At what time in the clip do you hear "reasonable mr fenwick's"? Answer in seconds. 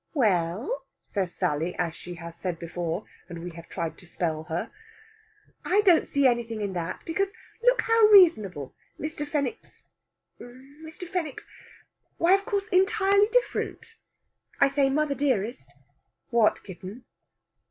8.11-9.83